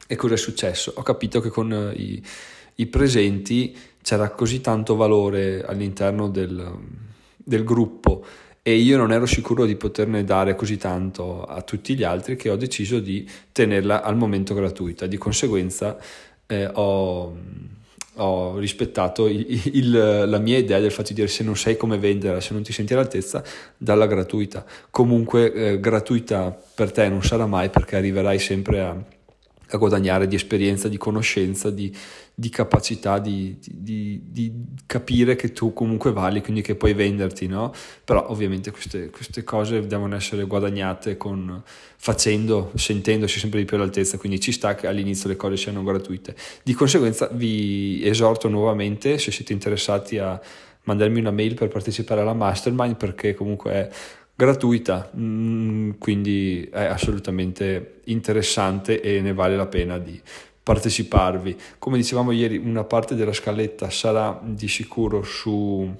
e 0.06 0.14
cosa 0.14 0.34
è 0.34 0.38
successo? 0.38 0.92
ho 0.96 1.02
capito 1.02 1.40
che 1.40 1.50
con 1.50 1.70
eh, 1.72 1.92
i, 2.00 2.22
i 2.76 2.86
presenti 2.86 3.76
c'era 4.06 4.30
così 4.30 4.60
tanto 4.60 4.94
valore 4.94 5.64
all'interno 5.64 6.28
del, 6.28 6.78
del 7.34 7.64
gruppo 7.64 8.24
e 8.62 8.76
io 8.76 8.96
non 8.96 9.10
ero 9.10 9.26
sicuro 9.26 9.64
di 9.64 9.74
poterne 9.74 10.22
dare 10.22 10.54
così 10.54 10.76
tanto 10.76 11.42
a 11.42 11.60
tutti 11.62 11.96
gli 11.96 12.04
altri 12.04 12.36
che 12.36 12.48
ho 12.48 12.54
deciso 12.54 13.00
di 13.00 13.28
tenerla 13.50 14.04
al 14.04 14.16
momento 14.16 14.54
gratuita. 14.54 15.06
Di 15.06 15.16
conseguenza 15.16 15.98
eh, 16.46 16.70
ho, 16.72 17.36
ho, 18.14 18.58
rispettato 18.58 19.26
il, 19.26 19.60
il, 19.72 19.90
la 19.90 20.38
mia 20.38 20.58
idea 20.58 20.78
del 20.78 20.92
fatto 20.92 21.08
di 21.08 21.14
dire 21.14 21.26
se 21.26 21.42
non 21.42 21.56
sai 21.56 21.76
come 21.76 21.98
venderla, 21.98 22.40
se 22.40 22.52
non 22.54 22.62
ti 22.62 22.72
senti 22.72 22.92
all'altezza, 22.92 23.42
dalla 23.76 24.06
gratuita. 24.06 24.64
Comunque 24.88 25.52
eh, 25.52 25.80
gratuita 25.80 26.56
per 26.76 26.92
te 26.92 27.08
non 27.08 27.24
sarà 27.24 27.46
mai 27.46 27.70
perché 27.70 27.96
arriverai 27.96 28.38
sempre 28.38 28.80
a 28.82 29.04
a 29.70 29.76
guadagnare 29.76 30.28
di 30.28 30.36
esperienza, 30.36 30.88
di 30.88 30.96
conoscenza, 30.96 31.70
di, 31.70 31.94
di 32.34 32.48
capacità 32.50 33.18
di, 33.18 33.56
di, 33.60 34.20
di, 34.30 34.52
capire 34.86 35.34
che 35.36 35.52
tu 35.52 35.72
comunque 35.72 36.12
vali, 36.12 36.40
quindi 36.40 36.62
che 36.62 36.74
puoi 36.74 36.92
venderti, 36.92 37.46
no? 37.46 37.72
Però 38.04 38.30
ovviamente 38.30 38.70
queste, 38.70 39.10
queste 39.10 39.42
cose 39.42 39.86
devono 39.86 40.14
essere 40.14 40.44
guadagnate 40.44 41.16
con, 41.16 41.62
facendo, 41.96 42.70
sentendosi 42.74 43.38
sempre 43.38 43.60
di 43.60 43.64
più 43.64 43.76
all'altezza, 43.76 44.18
quindi 44.18 44.38
ci 44.38 44.52
sta 44.52 44.74
che 44.74 44.86
all'inizio 44.86 45.28
le 45.28 45.36
cose 45.36 45.56
siano 45.56 45.82
gratuite. 45.82 46.36
Di 46.62 46.74
conseguenza 46.74 47.28
vi 47.32 48.06
esorto 48.06 48.48
nuovamente, 48.48 49.18
se 49.18 49.32
siete 49.32 49.52
interessati 49.52 50.18
a 50.18 50.40
mandarmi 50.84 51.18
una 51.18 51.32
mail 51.32 51.54
per 51.54 51.68
partecipare 51.68 52.20
alla 52.20 52.34
mastermind, 52.34 52.96
perché 52.96 53.34
comunque 53.34 53.72
è 53.72 53.90
gratuita, 54.36 55.10
mm, 55.16 55.92
quindi 55.98 56.68
è 56.70 56.84
assolutamente 56.84 58.00
interessante 58.04 59.00
e 59.00 59.22
ne 59.22 59.32
vale 59.32 59.56
la 59.56 59.66
pena 59.66 59.98
di 59.98 60.20
parteciparvi. 60.62 61.56
Come 61.78 61.96
dicevamo 61.96 62.32
ieri, 62.32 62.58
una 62.58 62.84
parte 62.84 63.14
della 63.14 63.32
scaletta 63.32 63.88
sarà 63.88 64.38
di 64.44 64.68
sicuro 64.68 65.22
su, 65.22 65.90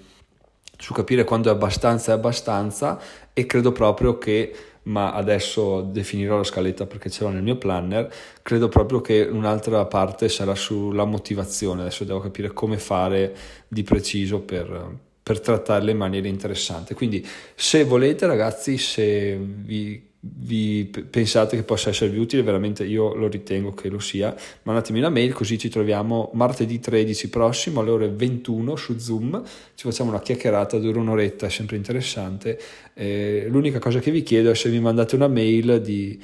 su 0.76 0.92
capire 0.92 1.24
quando 1.24 1.48
è 1.48 1.52
abbastanza 1.52 2.12
è 2.12 2.14
abbastanza 2.14 3.00
e 3.32 3.46
credo 3.46 3.72
proprio 3.72 4.18
che 4.18 4.54
ma 4.86 5.12
adesso 5.12 5.80
definirò 5.80 6.36
la 6.36 6.44
scaletta 6.44 6.86
perché 6.86 7.10
ce 7.10 7.24
l'ho 7.24 7.30
nel 7.30 7.42
mio 7.42 7.56
planner, 7.56 8.12
credo 8.42 8.68
proprio 8.68 9.00
che 9.00 9.22
un'altra 9.22 9.84
parte 9.86 10.28
sarà 10.28 10.54
sulla 10.54 11.04
motivazione, 11.04 11.80
adesso 11.80 12.04
devo 12.04 12.20
capire 12.20 12.52
come 12.52 12.78
fare 12.78 13.34
di 13.66 13.82
preciso 13.82 14.42
per, 14.42 14.96
per 15.26 15.40
trattarle 15.40 15.90
in 15.90 15.96
maniera 15.96 16.28
interessante. 16.28 16.94
Quindi 16.94 17.26
se 17.56 17.82
volete 17.82 18.26
ragazzi, 18.26 18.78
se 18.78 19.36
vi, 19.36 20.00
vi 20.20 20.88
pensate 21.10 21.56
che 21.56 21.64
possa 21.64 21.88
esservi 21.90 22.16
utile, 22.16 22.42
veramente 22.42 22.84
io 22.84 23.12
lo 23.12 23.26
ritengo 23.26 23.74
che 23.74 23.88
lo 23.88 23.98
sia, 23.98 24.32
mandatemi 24.62 25.00
una 25.00 25.08
mail 25.08 25.32
così 25.32 25.58
ci 25.58 25.68
troviamo 25.68 26.30
martedì 26.34 26.78
13 26.78 27.28
prossimo 27.28 27.80
alle 27.80 27.90
ore 27.90 28.08
21 28.08 28.76
su 28.76 28.98
Zoom, 28.98 29.42
ci 29.74 29.88
facciamo 29.88 30.10
una 30.10 30.20
chiacchierata, 30.20 30.78
dura 30.78 31.00
un'oretta, 31.00 31.46
è 31.46 31.50
sempre 31.50 31.74
interessante. 31.74 32.60
Eh, 32.94 33.46
l'unica 33.48 33.80
cosa 33.80 33.98
che 33.98 34.12
vi 34.12 34.22
chiedo 34.22 34.52
è 34.52 34.54
se 34.54 34.68
mi 34.68 34.78
mandate 34.78 35.16
una 35.16 35.26
mail 35.26 35.80
di, 35.80 36.22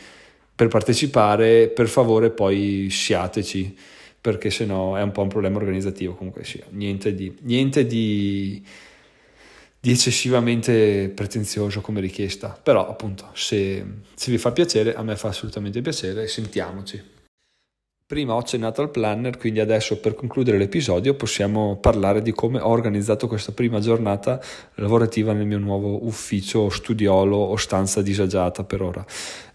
per 0.55 0.69
partecipare, 0.69 1.67
per 1.71 1.89
favore 1.89 2.31
poi 2.31 2.87
siateci 2.89 3.77
perché 4.21 4.51
sennò 4.51 4.95
è 4.95 5.03
un 5.03 5.11
po' 5.11 5.23
un 5.23 5.29
problema 5.29 5.57
organizzativo 5.57 6.15
comunque 6.15 6.45
sia, 6.45 6.63
niente 6.69 7.13
di, 7.17 7.35
niente 7.41 7.85
di 7.85 8.65
di 9.85 9.91
eccessivamente 9.91 11.11
pretenzioso 11.13 11.81
come 11.81 12.01
richiesta, 12.01 12.57
però 12.63 12.89
appunto 12.89 13.31
se, 13.33 13.85
se 14.15 14.31
vi 14.31 14.39
fa 14.39 14.53
piacere, 14.53 14.95
a 14.95 15.03
me 15.03 15.17
fa 15.17 15.27
assolutamente 15.27 15.83
piacere, 15.83 16.29
sentiamoci. 16.29 17.03
Prima 18.07 18.35
ho 18.35 18.39
accennato 18.39 18.81
al 18.81 18.93
planner, 18.93 19.37
quindi 19.37 19.59
adesso 19.59 19.99
per 19.99 20.15
concludere 20.15 20.57
l'episodio 20.57 21.15
possiamo 21.15 21.79
parlare 21.79 22.23
di 22.23 22.31
come 22.31 22.61
ho 22.61 22.69
organizzato 22.69 23.27
questa 23.27 23.51
prima 23.51 23.81
giornata 23.81 24.41
lavorativa 24.77 25.33
nel 25.33 25.47
mio 25.47 25.59
nuovo 25.59 26.07
ufficio 26.07 26.69
studiolo 26.69 27.37
o 27.37 27.57
stanza 27.57 28.03
disagiata 28.03 28.63
per 28.63 28.83
ora. 28.83 29.05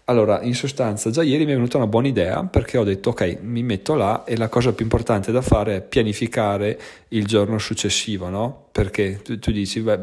Allora, 0.08 0.40
in 0.40 0.54
sostanza, 0.54 1.10
già 1.10 1.22
ieri 1.22 1.44
mi 1.44 1.50
è 1.52 1.54
venuta 1.54 1.76
una 1.76 1.86
buona 1.86 2.08
idea 2.08 2.42
perché 2.44 2.78
ho 2.78 2.84
detto 2.84 3.10
ok, 3.10 3.40
mi 3.42 3.62
metto 3.62 3.94
là 3.94 4.24
e 4.24 4.38
la 4.38 4.48
cosa 4.48 4.72
più 4.72 4.82
importante 4.82 5.32
da 5.32 5.42
fare 5.42 5.76
è 5.76 5.82
pianificare 5.82 6.80
il 7.08 7.26
giorno 7.26 7.58
successivo, 7.58 8.30
no? 8.30 8.68
Perché 8.72 9.20
tu, 9.22 9.38
tu 9.38 9.52
dici, 9.52 9.80
beh, 9.80 9.98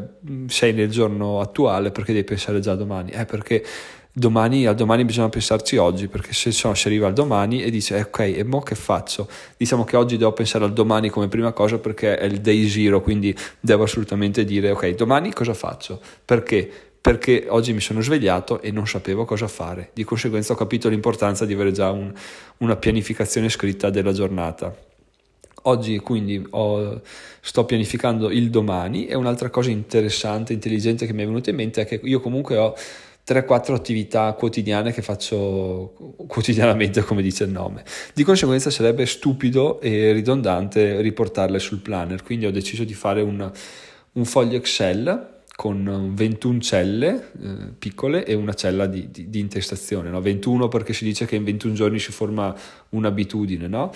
sei 0.46 0.72
nel 0.74 0.90
giorno 0.90 1.40
attuale 1.40 1.90
perché 1.90 2.12
devi 2.12 2.24
pensare 2.24 2.60
già 2.60 2.70
a 2.72 2.76
domani? 2.76 3.10
Eh, 3.10 3.24
perché 3.24 3.64
domani, 4.12 4.66
al 4.66 4.76
domani 4.76 5.04
bisogna 5.04 5.28
pensarci 5.28 5.76
oggi, 5.76 6.06
perché 6.06 6.32
se 6.32 6.52
no 6.62 6.74
si 6.74 6.86
arriva 6.86 7.08
al 7.08 7.12
domani 7.12 7.64
e 7.64 7.70
dice, 7.70 7.96
eh, 7.96 8.02
ok, 8.02 8.20
e 8.20 8.44
mo 8.44 8.60
che 8.60 8.76
faccio? 8.76 9.28
Diciamo 9.56 9.82
che 9.82 9.96
oggi 9.96 10.16
devo 10.16 10.32
pensare 10.32 10.64
al 10.64 10.72
domani 10.72 11.08
come 11.08 11.26
prima 11.26 11.50
cosa 11.50 11.78
perché 11.78 12.16
è 12.16 12.26
il 12.26 12.40
day 12.40 12.68
zero, 12.68 13.00
quindi 13.02 13.36
devo 13.58 13.82
assolutamente 13.82 14.44
dire, 14.44 14.70
ok, 14.70 14.88
domani 14.94 15.32
cosa 15.32 15.52
faccio? 15.52 16.00
Perché? 16.24 16.70
Perché 17.06 17.46
oggi 17.50 17.72
mi 17.72 17.78
sono 17.78 18.00
svegliato 18.00 18.60
e 18.60 18.72
non 18.72 18.88
sapevo 18.88 19.24
cosa 19.24 19.46
fare. 19.46 19.90
Di 19.92 20.02
conseguenza 20.02 20.54
ho 20.54 20.56
capito 20.56 20.88
l'importanza 20.88 21.46
di 21.46 21.52
avere 21.52 21.70
già 21.70 21.92
un, 21.92 22.12
una 22.56 22.74
pianificazione 22.74 23.48
scritta 23.48 23.90
della 23.90 24.10
giornata. 24.10 24.74
Oggi 25.62 26.00
quindi 26.00 26.44
ho, 26.50 27.00
sto 27.40 27.64
pianificando 27.64 28.28
il 28.28 28.50
domani 28.50 29.06
e 29.06 29.14
un'altra 29.14 29.50
cosa 29.50 29.70
interessante, 29.70 30.52
intelligente 30.52 31.06
che 31.06 31.12
mi 31.12 31.22
è 31.22 31.26
venuta 31.26 31.50
in 31.50 31.54
mente 31.54 31.82
è 31.82 31.86
che 31.86 32.00
io 32.02 32.18
comunque 32.18 32.56
ho 32.56 32.74
3-4 33.24 33.74
attività 33.74 34.32
quotidiane 34.32 34.92
che 34.92 35.00
faccio 35.00 36.16
quotidianamente, 36.26 37.02
come 37.02 37.22
dice 37.22 37.44
il 37.44 37.50
nome. 37.50 37.84
Di 38.14 38.24
conseguenza 38.24 38.68
sarebbe 38.68 39.06
stupido 39.06 39.80
e 39.80 40.10
ridondante 40.10 41.00
riportarle 41.00 41.60
sul 41.60 41.78
planner, 41.78 42.24
quindi 42.24 42.46
ho 42.46 42.50
deciso 42.50 42.82
di 42.82 42.94
fare 42.94 43.22
un, 43.22 43.48
un 44.10 44.24
foglio 44.24 44.56
Excel 44.56 45.34
con 45.56 46.12
21 46.14 46.60
celle 46.60 47.30
eh, 47.42 47.72
piccole 47.78 48.24
e 48.24 48.34
una 48.34 48.52
cella 48.52 48.86
di, 48.86 49.10
di, 49.10 49.30
di 49.30 49.40
intestazione, 49.40 50.10
no? 50.10 50.20
21 50.20 50.68
perché 50.68 50.92
si 50.92 51.04
dice 51.04 51.24
che 51.24 51.36
in 51.36 51.44
21 51.44 51.74
giorni 51.74 51.98
si 51.98 52.12
forma 52.12 52.54
un'abitudine, 52.90 53.66
no? 53.66 53.90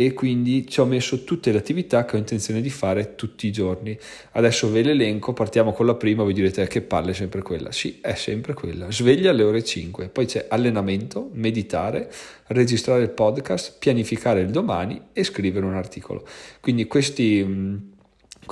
e 0.00 0.12
quindi 0.12 0.64
ci 0.68 0.78
ho 0.78 0.84
messo 0.84 1.24
tutte 1.24 1.50
le 1.50 1.58
attività 1.58 2.04
che 2.04 2.14
ho 2.14 2.20
intenzione 2.20 2.60
di 2.60 2.70
fare 2.70 3.16
tutti 3.16 3.48
i 3.48 3.50
giorni. 3.50 3.98
Adesso 4.30 4.70
ve 4.70 4.82
l'elenco, 4.82 5.32
partiamo 5.32 5.72
con 5.72 5.86
la 5.86 5.96
prima, 5.96 6.22
voi 6.22 6.34
direte 6.34 6.62
eh, 6.62 6.66
che 6.68 6.82
palle 6.82 7.10
è 7.10 7.14
sempre 7.14 7.42
quella. 7.42 7.72
Sì, 7.72 7.98
è 8.00 8.14
sempre 8.14 8.54
quella. 8.54 8.92
Sveglia 8.92 9.30
alle 9.30 9.42
ore 9.42 9.64
5, 9.64 10.08
poi 10.10 10.26
c'è 10.26 10.46
allenamento, 10.48 11.30
meditare, 11.32 12.08
registrare 12.46 13.02
il 13.02 13.10
podcast, 13.10 13.78
pianificare 13.80 14.40
il 14.40 14.50
domani 14.50 15.02
e 15.12 15.24
scrivere 15.24 15.66
un 15.66 15.74
articolo. 15.74 16.24
Quindi 16.60 16.86
questi 16.86 17.96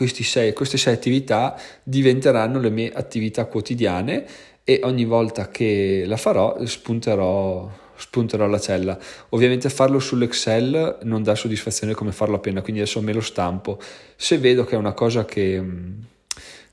sei, 0.04 0.52
queste 0.52 0.76
sei 0.76 0.94
attività 0.94 1.58
diventeranno 1.82 2.58
le 2.58 2.70
mie 2.70 2.92
attività 2.92 3.46
quotidiane 3.46 4.24
e 4.64 4.80
ogni 4.82 5.04
volta 5.04 5.48
che 5.48 6.04
la 6.06 6.16
farò 6.16 6.56
spunterò, 6.64 7.70
spunterò 7.94 8.46
la 8.46 8.58
cella. 8.58 8.98
Ovviamente 9.30 9.68
farlo 9.70 9.98
sull'Excel 9.98 10.98
non 11.02 11.22
dà 11.22 11.34
soddisfazione 11.34 11.94
come 11.94 12.12
farlo 12.12 12.36
appena, 12.36 12.62
quindi 12.62 12.80
adesso 12.80 13.00
me 13.00 13.12
lo 13.12 13.20
stampo. 13.20 13.78
Se 14.16 14.38
vedo 14.38 14.64
che 14.64 14.74
è 14.74 14.78
una 14.78 14.92
cosa 14.92 15.24
che, 15.24 15.62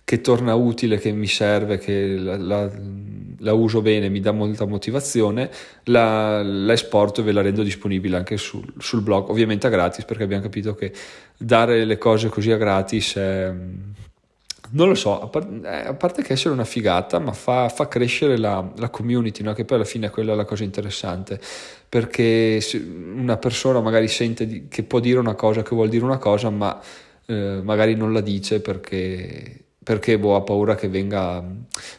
che 0.03 0.21
torna 0.21 0.55
utile, 0.55 0.97
che 0.97 1.11
mi 1.11 1.27
serve, 1.27 1.77
che 1.77 2.15
la, 2.17 2.37
la 2.37 2.71
la 3.43 3.53
uso 3.53 3.81
bene, 3.81 4.09
mi 4.09 4.19
dà 4.19 4.31
molta 4.31 4.65
motivazione, 4.65 5.51
la, 5.85 6.41
la 6.41 6.73
esporto 6.73 7.21
e 7.21 7.23
ve 7.23 7.31
la 7.31 7.41
rendo 7.41 7.61
disponibile 7.61 8.17
anche 8.17 8.37
sul, 8.37 8.65
sul, 8.79 9.01
blog, 9.01 9.29
ovviamente 9.29 9.67
a 9.67 9.69
gratis 9.69 10.05
perché 10.05 10.23
abbiamo 10.23 10.43
capito 10.43 10.73
che 10.73 10.91
dare 11.37 11.85
le 11.85 11.97
cose 11.97 12.29
così 12.29 12.51
a 12.51 12.57
gratis 12.57 13.15
è, 13.15 13.53
non 14.71 14.87
lo 14.87 14.95
so, 14.95 15.21
a, 15.21 15.27
par- 15.27 15.61
eh, 15.63 15.87
a, 15.87 15.93
parte 15.93 16.23
che 16.23 16.33
essere 16.33 16.53
una 16.53 16.65
figata, 16.65 17.19
ma 17.19 17.33
fa, 17.33 17.69
fa 17.69 17.87
crescere 17.87 18.37
la, 18.37 18.71
la 18.77 18.89
community, 18.89 19.43
no? 19.43 19.53
che 19.53 19.65
poi 19.65 19.77
alla 19.77 19.85
fine 19.85 20.07
è 20.07 20.09
quella 20.09 20.33
la 20.33 20.45
cosa 20.45 20.63
interessante, 20.63 21.39
perché 21.87 22.59
una 23.15 23.37
persona 23.37 23.81
magari 23.81 24.07
sente 24.07 24.47
di, 24.47 24.67
che 24.69 24.83
può 24.83 24.99
dire 24.99 25.19
una 25.19 25.35
cosa, 25.35 25.61
che 25.61 25.75
vuol 25.75 25.89
dire 25.89 26.03
una 26.03 26.17
cosa, 26.17 26.49
ma 26.49 26.79
eh, 27.25 27.61
magari 27.63 27.95
non 27.95 28.13
la 28.13 28.21
dice 28.21 28.61
perché 28.61 29.63
perché 29.83 30.17
boh, 30.17 30.35
ha 30.35 30.41
paura 30.41 30.75
che 30.75 30.87
venga 30.87 31.43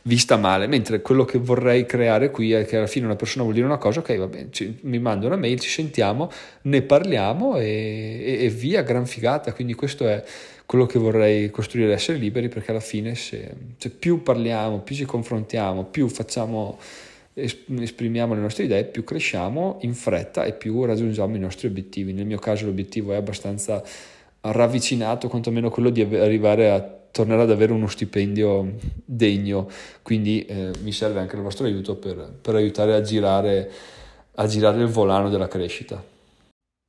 vista 0.06 0.36
male, 0.36 0.66
mentre 0.66 1.00
quello 1.00 1.24
che 1.24 1.38
vorrei 1.38 1.86
creare 1.86 2.30
qui 2.30 2.52
è 2.52 2.66
che 2.66 2.76
alla 2.76 2.86
fine 2.86 3.06
una 3.06 3.16
persona 3.16 3.42
vuol 3.42 3.54
dire 3.54 3.66
una 3.66 3.78
cosa, 3.78 4.00
ok 4.00 4.16
va 4.18 4.26
bene, 4.26 4.48
ci, 4.50 4.78
mi 4.82 4.98
manda 4.98 5.26
una 5.26 5.36
mail, 5.36 5.58
ci 5.60 5.70
sentiamo, 5.70 6.30
ne 6.62 6.82
parliamo 6.82 7.56
e, 7.56 8.20
e, 8.22 8.44
e, 8.44 8.48
via, 8.50 8.82
gran 8.82 9.06
figata, 9.06 9.52
quindi 9.52 9.74
questo 9.74 10.06
è 10.06 10.22
quello 10.66 10.84
che 10.86 10.98
vorrei 10.98 11.50
costruire, 11.50 11.92
essere 11.92 12.18
liberi, 12.18 12.48
perché 12.48 12.70
alla 12.70 12.80
fine 12.80 13.14
se, 13.14 13.50
se 13.78 13.90
più 13.90 14.22
parliamo, 14.22 14.80
più 14.80 14.94
ci 14.94 15.04
confrontiamo, 15.04 15.84
più 15.84 16.08
facciamo, 16.08 16.78
esprimiamo 17.32 18.34
le 18.34 18.40
nostre 18.40 18.64
idee, 18.64 18.84
più 18.84 19.04
cresciamo 19.04 19.78
in 19.82 19.94
fretta 19.94 20.44
e 20.44 20.52
più 20.52 20.84
raggiungiamo 20.84 21.34
i 21.36 21.40
nostri 21.40 21.66
obiettivi. 21.66 22.12
Nel 22.12 22.26
mio 22.26 22.38
caso 22.38 22.66
l'obiettivo 22.66 23.12
è 23.12 23.16
abbastanza 23.16 23.82
ravvicinato, 24.40 25.28
quantomeno 25.28 25.70
quello 25.70 25.88
di 25.90 26.02
arrivare 26.02 26.70
a 26.70 27.02
tornerà 27.14 27.42
ad 27.42 27.50
avere 27.52 27.70
uno 27.70 27.86
stipendio 27.86 28.74
degno, 29.04 29.68
quindi 30.02 30.44
eh, 30.46 30.72
mi 30.82 30.90
serve 30.90 31.20
anche 31.20 31.36
il 31.36 31.42
vostro 31.42 31.64
aiuto 31.64 31.94
per, 31.94 32.16
per 32.42 32.56
aiutare 32.56 32.92
a 32.92 33.02
girare, 33.02 33.70
a 34.34 34.46
girare 34.48 34.82
il 34.82 34.88
volano 34.88 35.30
della 35.30 35.46
crescita. 35.46 36.02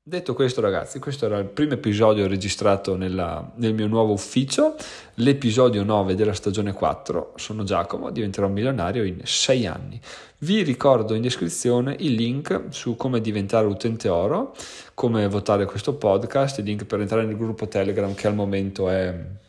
Detto 0.08 0.34
questo 0.34 0.62
ragazzi, 0.62 0.98
questo 0.98 1.28
era 1.28 1.38
il 1.38 1.46
primo 1.46 1.74
episodio 1.74 2.26
registrato 2.26 2.96
nella, 2.96 3.52
nel 3.58 3.76
mio 3.76 3.86
nuovo 3.86 4.14
ufficio, 4.14 4.76
l'episodio 5.16 5.84
9 5.84 6.16
della 6.16 6.34
stagione 6.34 6.74
4, 6.74 7.34
sono 7.36 7.64
Giacomo, 7.64 8.10
diventerò 8.10 8.48
milionario 8.48 9.04
in 9.04 9.20
6 9.24 9.68
anni. 9.68 10.02
Vi 10.40 10.64
ricordo 10.64 11.14
in 11.14 11.22
descrizione 11.22 11.96
il 12.00 12.14
link 12.14 12.64
su 12.70 12.96
come 12.96 13.22
diventare 13.22 13.68
utente 13.68 14.10
oro, 14.10 14.56
come 14.96 15.28
votare 15.28 15.66
questo 15.66 15.94
podcast, 15.94 16.58
il 16.58 16.66
link 16.66 16.86
per 16.86 17.00
entrare 17.00 17.26
nel 17.26 17.38
gruppo 17.38 17.68
Telegram 17.68 18.16
che 18.16 18.26
al 18.26 18.36
momento 18.36 18.90
è 18.90 19.44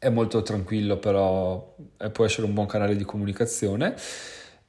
è 0.00 0.08
molto 0.08 0.40
tranquillo, 0.40 0.96
però 0.96 1.76
può 2.10 2.24
essere 2.24 2.46
un 2.46 2.54
buon 2.54 2.64
canale 2.64 2.96
di 2.96 3.04
comunicazione. 3.04 3.94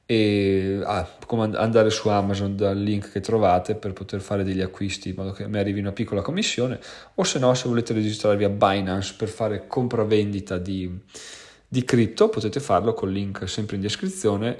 E 0.04 0.78
ah, 0.84 1.08
andare 1.54 1.88
su 1.88 2.06
Amazon 2.10 2.54
dal 2.54 2.76
link 2.76 3.10
che 3.10 3.20
trovate 3.20 3.74
per 3.74 3.94
poter 3.94 4.20
fare 4.20 4.44
degli 4.44 4.60
acquisti 4.60 5.08
in 5.08 5.14
modo 5.16 5.32
che 5.32 5.48
mi 5.48 5.56
arrivi 5.56 5.80
una 5.80 5.92
piccola 5.92 6.20
commissione, 6.20 6.78
o 7.14 7.24
se 7.24 7.38
no, 7.38 7.54
se 7.54 7.66
volete 7.66 7.94
registrarvi 7.94 8.44
a 8.44 8.50
Binance 8.50 9.14
per 9.16 9.28
fare 9.28 9.66
compravendita 9.66 10.58
di, 10.58 11.00
di 11.66 11.82
cripto, 11.82 12.28
potete 12.28 12.60
farlo 12.60 12.92
col 12.92 13.10
link 13.10 13.48
sempre 13.48 13.76
in 13.76 13.82
descrizione. 13.82 14.58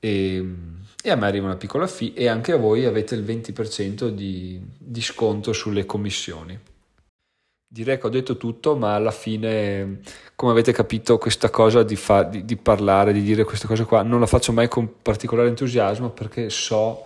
E, 0.00 0.54
e, 1.00 1.10
a 1.10 1.14
me 1.14 1.26
arriva 1.28 1.46
una 1.46 1.56
piccola 1.56 1.86
fee 1.86 2.12
e 2.14 2.26
anche 2.26 2.50
a 2.50 2.56
voi 2.56 2.86
avete 2.86 3.14
il 3.14 3.22
20% 3.22 4.08
di, 4.08 4.60
di 4.76 5.00
sconto 5.00 5.52
sulle 5.52 5.86
commissioni. 5.86 6.58
Direi 7.70 7.98
che 7.98 8.06
ho 8.06 8.10
detto 8.10 8.38
tutto, 8.38 8.76
ma 8.76 8.94
alla 8.94 9.10
fine, 9.10 10.00
come 10.34 10.52
avete 10.52 10.72
capito, 10.72 11.18
questa 11.18 11.50
cosa 11.50 11.82
di, 11.82 11.96
fa, 11.96 12.22
di, 12.22 12.42
di, 12.46 12.56
parlare, 12.56 13.12
di 13.12 13.20
dire 13.20 13.44
queste 13.44 13.66
cose 13.66 13.84
qua, 13.84 14.00
non 14.02 14.20
la 14.20 14.26
faccio 14.26 14.52
mai 14.52 14.68
con 14.68 15.02
particolare 15.02 15.48
entusiasmo 15.48 16.08
perché 16.08 16.48
so, 16.48 17.04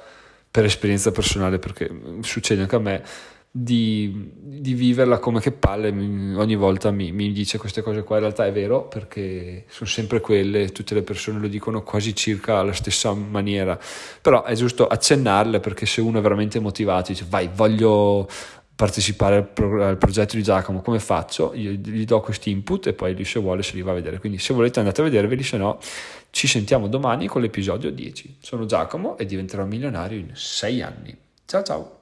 per 0.49 0.65
esperienza 0.65 1.11
personale, 1.11 1.59
perché 1.59 1.91
succede 2.21 2.63
anche 2.63 2.77
a 2.77 2.79
me, 2.79 3.03
di, 3.51 4.31
di 4.35 4.73
viverla 4.73 5.19
come 5.19 5.41
che 5.41 5.51
palle, 5.51 5.89
ogni 5.89 6.55
volta 6.55 6.93
mi, 6.93 7.11
mi, 7.11 7.33
dice 7.33 7.59
queste 7.59 7.83
cose 7.83 8.05
qua, 8.05 8.17
in 8.17 8.23
realtà 8.23 8.47
è 8.47 8.53
vero 8.53 8.87
perché 8.87 9.65
sono 9.69 9.91
sempre 9.91 10.21
quelle, 10.21 10.69
tutte 10.71 10.95
le 10.95 11.03
persone 11.03 11.41
lo 11.41 11.49
dicono 11.49 11.83
quasi 11.83 12.15
circa 12.15 12.59
alla 12.59 12.73
stessa 12.73 13.13
maniera, 13.13 13.79
però 14.23 14.45
è 14.45 14.55
giusto 14.55 14.87
accennarle 14.87 15.59
perché 15.59 15.87
se 15.87 16.01
uno 16.01 16.21
è 16.21 16.23
veramente 16.23 16.61
motivato, 16.61 17.11
dice 17.11 17.27
vai, 17.29 17.51
voglio 17.53 18.27
partecipare 18.83 19.37
al, 19.37 19.47
pro- 19.47 19.85
al, 19.85 19.97
progetto 19.97 20.35
di 20.35 20.43
Giacomo, 20.43 20.83
come 20.83 20.99
faccio? 20.99 21.55
Io 21.55 21.71
gli 21.71 22.05
do 22.05 22.21
questi 22.21 22.51
input 22.51 22.89
e 22.89 22.93
poi 22.93 23.15
lui 23.15 23.25
se 23.25 23.39
vuole 23.39 23.63
se 23.63 23.77
li 23.77 23.83
va 23.83 23.93
a 23.93 23.95
vedere. 23.95 24.19
Quindi 24.19 24.39
se 24.39 24.53
volete 24.53 24.81
andate 24.81 25.03
a 25.03 25.05
vederveli, 25.05 25.45
se 25.45 25.57
no 25.57 25.79
ci 26.31 26.49
sentiamo 26.49 26.89
domani 26.89 27.29
con 27.29 27.43
l'episodio 27.43 27.93
10. 27.93 28.39
Sono 28.41 28.67
Giacomo 28.67 29.17
e 29.19 29.25
diventerò 29.25 29.65
milionario 29.65 30.19
in 30.19 30.31
6 30.35 30.83
anni. 30.83 31.17
Ciao 31.47 31.63
ciao! 31.63 32.02